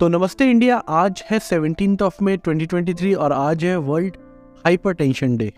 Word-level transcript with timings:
तो 0.00 0.06
नमस्ते 0.08 0.44
इंडिया, 0.44 0.76
आज 0.76 1.22
है 1.30 1.38
सेवनटीन 1.38 1.96
ऑफ़ 2.02 2.16
मे 2.24 2.36
2023 2.38 3.14
और 3.14 3.32
आज 3.32 3.64
है 3.64 3.76
वर्ल्ड 3.78 4.16
हाइपरटेंशन 4.64 5.36
डे 5.36 5.52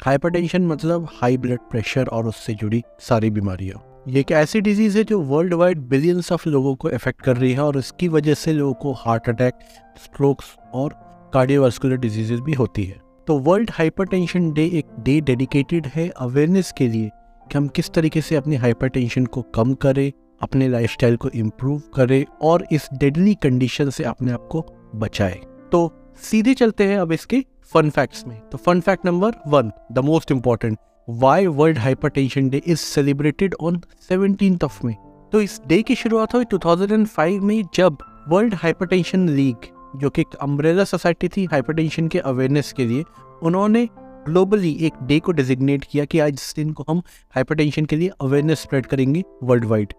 हाइपरटेंशन 0.00 0.66
मतलब 0.66 1.08
हाई 1.12 1.36
ब्लड 1.36 1.60
प्रेशर 1.70 2.06
और 2.06 2.26
उससे 2.26 2.54
जुड़ी 2.54 2.82
सारी 3.00 3.30
बीमारियाँ। 3.30 3.82
ये 4.08 4.20
एक 4.20 4.30
ऐसी 4.32 4.60
डिज़ीज़ 4.60 4.98
है 4.98 5.04
जो 5.04 5.20
वर्ल्ड 5.22 5.54
वाइड 5.54 5.78
बिलियंस 5.88 6.30
ऑफ़ 6.32 6.48
लोगों 6.48 6.74
को 6.74 6.90
इफ़ेक्ट 6.90 7.22
कर 7.22 7.36
रही 7.36 7.52
है 7.52 7.60
और 7.60 7.78
इसकी 7.78 8.08
वजह 8.08 8.34
से 8.34 8.52
लोगों 8.52 8.74
को 8.74 8.92
हार्ट 8.92 9.28
अटैक 9.28 9.54
स्ट्रोक्स 10.04 10.56
और 10.74 10.94
कार्डियोवास्कुलर 11.34 11.96
डिजीजेज 11.96 12.40
भी 12.40 12.52
होती 12.52 12.84
है। 12.84 13.00
तो 13.26 13.38
वर्ल्ड 13.40 13.70
हाइपरटेंशन 13.70 14.52
डे 14.52 14.66
एक 14.68 14.94
डे 15.00 15.20
डेडिकेटेड 15.20 15.86
है 15.86 16.08
अवेयरनेस 16.08 16.72
के 16.78 16.88
लिए 16.88 17.10
कि 17.50 17.58
हम 17.58 17.68
किस 17.68 17.90
तरीके 17.90 18.20
से 18.20 18.36
अपनी 18.36 18.56
हाइपरटेंशन 18.56 19.26
को 19.26 19.42
कम 19.54 19.74
करें 19.74 20.10
अपने 20.42 20.68
लाइफस्टाइल 20.68 21.16
को 21.16 21.28
इम्प्रूव 21.28 21.82
करे 21.94 22.24
और 22.42 22.66
इस 22.72 22.88
डेडली 22.94 23.34
कंडीशन 23.34 23.90
से 23.90 24.04
अपने 24.04 24.32
आप 24.32 24.48
को 24.52 24.66
बचाए। 24.94 25.40
तो 25.72 25.92
सीधे 26.22 26.54
चलते 26.54 26.84
हैं 26.84 26.98
अब 26.98 27.12
इसके 27.12 27.44
फन 27.74 27.90
फैक्ट्स 27.90 28.26
में। 28.26 28.38
तो 28.40 28.58
fun 28.58 28.80
fact 28.80 29.06
number 29.06 29.32
one 29.46 29.70
the 29.92 29.98
most 29.98 30.30
important 30.32 30.78
why 31.08 31.46
world 31.46 31.78
hypertension 31.78 32.48
day 32.48 32.62
is 32.66 32.78
celebrated 32.78 33.54
on 33.60 33.80
seventeen 34.08 34.58
of 34.64 34.86
May 34.86 34.94
तो 35.32 35.40
इस 35.40 35.60
डे 35.66 35.82
की 35.82 35.94
शुरुआत 35.94 36.34
हुई 36.34 36.44
2005 36.44 37.40
में 37.40 37.62
जब 37.74 37.98
वर्ल्ड 38.28 38.54
हाइपरटेंशन 38.54 39.28
लीग 39.28 39.56
जो 39.96 40.10
कि 40.10 40.20
एक 40.20 40.34
अम्ब्रेला 40.34 40.84
सोसाइटी 40.84 41.28
थी 41.28 41.44
हाइपरटेंशन 41.44 42.08
के 42.08 42.18
अवेयरनेस 42.18 42.72
के 42.72 42.84
लिए, 42.86 43.04
उन्होंने 43.42 43.88
ग्लोबली 44.24 44.72
एक 44.80 44.92
डे 45.02 45.18
को 45.20 45.32
डिजिग्नेट 45.32 45.84
किया 45.90 46.04
कि 46.04 46.18
आज 46.18 46.32
इस 46.32 46.52
दिन 46.56 46.72
को 46.72 46.84
हम 46.88 47.02
हाइपरटेंशन 47.34 47.84
के 47.84 47.96
लिए 47.96 48.10
अवेयरनेस 48.20 48.60
स्प्रेड 48.60 48.86
करेंगे 48.86 49.22
वर्ल्ड 49.42 49.64
वाइड 49.64 49.92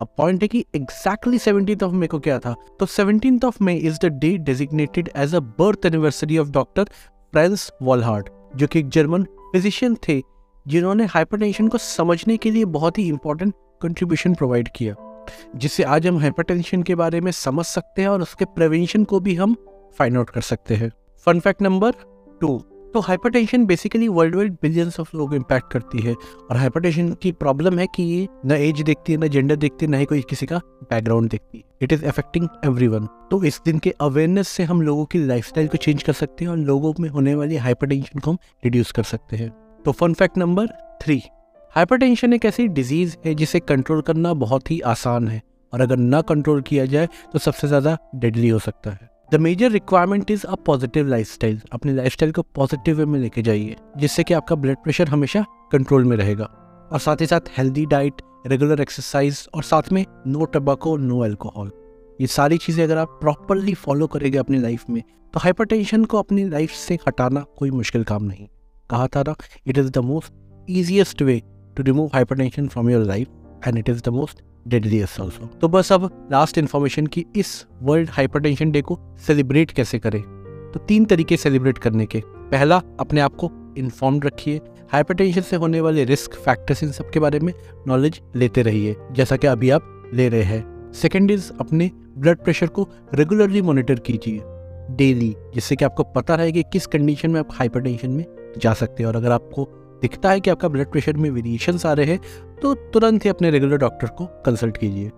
अब 0.00 0.08
पॉइंट 0.16 0.42
है 0.42 0.48
कि 0.48 0.64
एग्जैक्टली 0.74 1.38
सेवनटीन 1.38 1.78
ऑफ़ 1.84 1.92
मे 1.92 2.06
को 2.06 2.18
क्या 2.18 2.38
था? 2.38 2.54
तो 2.80 2.86
seventeen 2.86 3.40
of 3.44 3.64
May 3.64 3.74
is 3.74 3.98
the 4.02 4.04
day 4.04 4.36
designated 4.38 5.10
as 5.16 5.34
a 5.34 5.40
birth 5.40 5.86
anniversary 5.86 6.38
of 6.38 6.48
doctor 6.48 6.84
Franz 7.32 7.72
Volhard 7.82 8.28
जो 8.56 8.66
कि 8.66 8.78
एक 8.78 8.88
जर्मन 8.88 9.22
फिजिशियन 9.24 9.96
थे, 10.08 10.22
जिन्होंने 10.68 11.04
हाइपरटेंशन 11.04 11.68
को 11.68 11.78
समझने 11.78 12.36
के 12.36 12.50
लिए 12.50 12.64
बहुत 12.64 12.98
ही 12.98 13.08
इंपॉर्टेंट 13.08 13.54
कंट्रीब्यूशन 13.82 14.34
प्रोवाइड 14.34 14.68
किया 14.76 14.94
जिससे 15.56 15.82
आज 15.82 16.06
हम 16.06 16.18
हाइपरटेंशन 16.18 16.82
के 16.82 16.94
बारे 16.94 17.20
में 17.20 17.32
समझ 17.32 17.64
सकते 17.66 18.02
हैं 18.02 18.08
और 18.08 18.22
उसके 18.22 18.44
प्रिवेंशन 18.44 19.04
को 19.04 19.20
भी 19.20 19.34
हम 19.34 19.54
फाइंड 19.98 20.16
आउट 20.16 20.30
कर 20.30 20.40
सकते 20.40 20.74
हैं। 20.74 20.90
फन 21.26 21.40
फैक्ट 21.40 21.62
नंबर 21.62 21.92
टू 22.40 22.64
तो 22.94 23.00
hypertension 23.00 23.64
basically 23.66 24.08
world 24.08 24.34
wide 24.34 24.52
billions 24.62 24.98
of 25.00 25.16
लोग 25.16 25.34
इम्पैक्ट 25.34 25.72
करती 25.72 25.98
है। 25.98 26.14
और 26.14 26.56
हाइपरटेंशन 26.56 27.12
की 27.22 27.32
प्रॉब्लम 27.34 27.78
है 27.78 27.86
कि 27.86 28.02
ये 28.02 28.26
न 28.46 28.52
एज 28.52 28.82
देखती 28.82 29.12
है, 29.12 29.18
न 29.18 29.28
जेंडर 29.28 29.56
देखती 29.56 29.86
है, 29.86 29.92
न 29.92 29.94
ही 29.94 30.04
कोई 30.04 30.20
किसी 30.30 30.46
का 30.46 30.58
बैकग्राउंड 30.82 31.30
देखती 31.30 31.58
है। 31.58 31.64
इट 31.82 31.92
इज़ 31.92 32.04
अफेक्टिंग 32.06 32.48
एवरीवन 32.64 33.06
तो 33.30 33.42
इस 33.44 33.60
दिन 33.64 33.78
के 33.78 33.94
अवेयरनेस 34.00 34.48
से 34.48 34.62
हम 34.64 34.82
लोगों 34.82 35.04
की 35.04 35.18
लाइफस्टाइल 35.18 35.68
को 35.68 35.76
चेंज 35.78 36.02
कर 36.02 36.12
सकते 36.14 36.44
हैं 36.44 36.50
और 36.52 36.58
लोगों 36.58 36.92
में 37.00 37.08
होने 37.08 37.34
वाली 37.34 37.56
हाइपरटेंशन 37.58 38.18
को 38.18 38.30
हम 38.30 38.38
रिड्यूस 38.62 38.92
कर 38.92 39.02
सकते 39.04 39.36
हैं। 39.36 39.50
तो 39.84 39.92
fun 39.92 40.14
fact 40.14 40.38
number 40.38 40.66
three 41.02 41.22
hypertension 41.74 42.32
एक 42.32 42.44
ऐसी 42.44 42.66
डिज़ीज़ 42.70 43.16
है 43.26 43.34
जिसे 43.34 43.60
कंट्रोल 43.60 44.00
करना 44.02 44.34
बहुत 44.36 44.70
ही 44.70 44.80
आसान 44.82 45.28
है। 45.28 45.40
और 45.72 45.80
अगर 45.80 45.96
ना 45.96 46.20
कंट्रोल 46.22 46.60
किया 46.62 46.84
जाए 46.86 47.08
तो 47.32 47.38
सबसे 47.38 47.68
ज़्यादा 47.68 47.96
डेडली 48.16 48.48
हो 48.48 48.58
सकता 48.58 48.90
है। 48.90 49.10
The 49.32 49.36
major 49.40 49.70
requirement 49.70 50.30
is 50.30 50.44
a 50.46 50.54
positive 50.54 51.06
life 51.06 51.44
अपने 51.72 51.92
लाइफ 51.92 52.16
को 52.36 52.42
पॉजिटिव 52.42 52.96
वे 52.96 53.04
में 53.04 53.18
लेके 53.20 53.42
जाइए, 53.42 53.76
जिससे 53.96 54.24
कि 54.24 54.34
आपका 54.34 54.56
ब्लड 54.56 54.76
प्रेशर 54.76 55.08
हमेशा 55.08 55.44
कंट्रोल 55.72 56.04
में 56.04 56.16
रहेगा। 56.16 56.44
और 56.92 56.98
साथ 56.98 57.20
ही 57.20 57.26
साथ 57.26 57.48
हेल्दी 57.58 57.84
डाइट 57.86 58.20
रेगुलर 58.46 58.80
एक्सरसाइज 58.80 59.46
और 59.54 59.62
साथ 59.62 59.90
में 59.92 60.04
नो 60.26 60.44
टबाको 60.44 60.96
नो 60.96 61.24
एल्कोहल 61.24 61.70
ये 62.20 62.26
सारी 62.26 62.58
चीज़ें 62.58 62.84
अगर 62.84 62.98
आप 62.98 63.18
प्रॉपरली 63.20 63.74
फॉलो 63.74 64.06
करेंगे 64.06 64.38
अपनी 64.38 64.58
लाइफ 64.58 64.84
में 64.90 65.02
तो 65.34 65.40
हाइपरटेंशन 65.40 66.04
को 66.04 66.18
अपनी 66.18 66.48
लाइफ 66.48 66.70
से 66.70 66.98
हटाना 67.08 67.44
कोई 67.58 67.70
मुश्किल 67.70 68.04
काम 68.04 68.24
नहीं। 68.24 68.46
कहा 68.90 69.06
था 69.06 69.22
ना 69.28 69.34
it 69.66 69.78
is 69.78 69.90
the 69.90 69.98
most 69.98 70.32
easiest 70.70 71.22
way 71.22 71.40
to 71.76 71.82
remove 71.82 72.10
hypertension 72.14 72.68
from 72.68 72.90
your 72.90 73.04
life 73.04 73.28
and 73.66 73.78
it 73.78 73.88
is 73.88 74.02
the 74.02 74.08
most 74.08 74.42
deadliest 74.68 75.20
also 75.20 75.46
तो 75.46 75.68
बस 75.68 75.92
अब 75.92 76.28
लास्ट 76.32 76.58
इन्फॉर्मेशन 76.58 77.06
की 77.06 77.26
इस 77.36 77.66
वर्ल्ड 77.82 78.10
हाइपरटेंशन 78.10 78.70
डे 78.70 78.82
को 78.82 78.98
सेलिब्रेट 79.18 79.70
कैसे 79.70 79.98
करें? 79.98 80.22
तो 80.74 80.80
तीन 80.80 81.04
तरीके 81.04 81.36
सेलिब्रेट 81.36 81.78
करने 81.78 82.06
के। 82.06 82.22
पहला, 82.26 82.82
अपने 83.00 83.20
आप 83.20 83.34
को 83.34 83.74
इन्फॉर्म 83.78 84.20
रखिए। 84.20 84.60
हाइपरटेंशन 84.92 85.40
से 85.40 85.56
होने 85.56 85.80
वाले 85.80 86.04
रिस्क 86.04 86.34
फैक्टर्स 86.34 86.82
इन 86.82 86.92
सब 86.92 87.10
के 87.10 87.20
बारे 87.20 87.40
में 87.40 87.52
नॉलेज 87.88 88.20
लेते 88.36 88.62
रहिए, 88.62 88.96
जैसा 89.12 89.36
कि 89.36 89.46
अभी 89.46 89.70
आप 89.70 90.10
ले 90.14 90.28
रहे 90.28 90.42
हैं। 90.42 90.92
सेकेंड 90.92 91.30
इज़ 91.30 91.52
अपने 91.60 91.90
ब्लड 92.18 92.38
प्रेशर 92.38 92.66
को 92.66 92.88
रेगुलरली 93.14 93.62
मॉनिटर 93.62 93.94
कीजिए। 93.94 94.40
डेली 94.96 95.36
जिससे 95.54 95.76
कि 95.76 95.84
आपको 95.84 96.02
पता 96.02 96.34
रहे 96.34 96.52
कि 96.52 96.62
किस 96.62 96.86
कंडीशन 96.86 97.30
में 97.30 97.40
आप 97.40 97.48
हाइपरटेंशन 97.52 98.10
में 98.10 98.24
जा 98.58 98.74
सकते 98.74 99.02
हैं। 99.02 99.08
और 99.08 99.16
अगर 99.16 99.30
आपको 99.30 99.78
दिखता 100.02 100.30
है 100.30 100.40
कि 100.40 100.50
आपका 100.50 100.68
ब्लड 100.68 100.90
प्रेशर 100.90 101.16
में 101.16 101.30
वेरिएशन 101.30 101.78
आ 101.86 101.92
रहे 101.92 102.06
हैं 102.06 102.20
तो 102.62 102.74
तुरंत 102.74 103.24
ही 103.24 103.30
अपने 103.30 103.50
रेगुलर 103.50 103.76
डॉक्टर 103.76 104.06
को 104.08 104.26
कंसल्ट 104.46 104.76
कीजिए। 104.76 105.10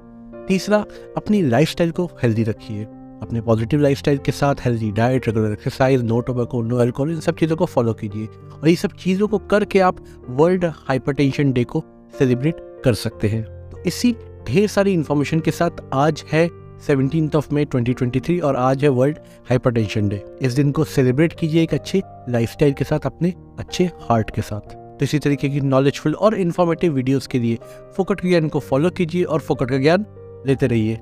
तीसरा, 0.48 0.84
अपनी 1.16 1.42
लाइफस्टाइल 1.42 1.90
को 1.90 2.04
हेल्दी 2.22 2.42
रखिए। 2.42 2.84
अपने 3.22 3.40
पॉजिटिव 3.40 3.80
लाइफस्टाइल 3.80 4.18
के 4.18 4.32
साथ 4.32 4.54
healthy 4.60 4.90
diet 4.92 5.26
regular 5.28 5.52
exercise 5.52 6.02
no 6.02 6.20
tobacco 6.20 6.62
no 6.62 6.76
alcohol 6.76 7.10
इन 7.10 7.20
सब 7.20 7.36
चीज़ों 7.36 7.56
को 7.56 7.66
फॉलो 7.66 7.92
कीजिए। 7.92 8.26
और 8.26 8.68
ये 8.68 8.74
सब 8.76 8.92
चीज़ों 8.94 9.28
को 9.28 9.38
करके 9.50 9.80
आप 9.80 10.04
वर्ल्ड 10.30 10.64
हाइपरटेंशन 10.88 11.52
डे 11.52 11.64
को 11.64 11.82
सेलिब्रेट 12.18 12.56
कर 12.84 12.94
सकते 12.94 13.28
हैं। 13.28 13.42
तो 13.70 13.82
इसी 13.86 14.12
ढेर 14.48 14.68
सारी 14.68 14.92
इन्फॉर्मेशन 14.92 15.40
के 15.40 15.50
साथ 15.50 15.84
आज 15.94 16.24
है 16.32 16.48
सेवनटीन 16.86 17.30
ऑफ़ 17.36 17.54
मे 17.54 17.64
2023 17.64 18.40
और 18.40 18.56
आज 18.56 18.82
है 18.84 18.88
वर्ल्ड 18.88 19.18
हाइपरटेंशन 19.48 20.08
डे। 20.08 20.22
इस 20.42 20.52
दिन 20.52 20.72
को 20.72 20.84
सेलिब्रेट 20.84 21.32
कीजिए 21.32 21.62
एक 21.62 21.74
अच्छे 21.74 22.02
लाइफस्टाइल 22.28 22.72
के 22.72 22.84
साथ, 22.84 23.06
अपने 23.06 23.32
अच्छे 23.58 23.84
हार्ट 23.84 24.30
के 24.30 24.42
साथ। 24.42 24.74
तो 24.98 24.98
इसी 25.02 25.18
तरीके 25.18 25.48
की 25.48 25.60
नॉलेजफुल 25.60 26.14
और 26.14 26.34
इन्फॉर्मेटिव 26.34 26.92
वीडियोस 26.92 27.26
के 27.26 27.38
लिए 27.38 27.58
फोकट 27.96 28.22
ज्ञान 28.22 28.48
को 28.48 28.60
फॉलो 28.60 28.90
कीजिए 28.90 29.24
और 29.24 29.40
फोकट 29.40 29.70
का 29.70 29.78
ज्ञान 29.78 30.06
लेते 30.46 30.66
रहिए। 30.66 30.98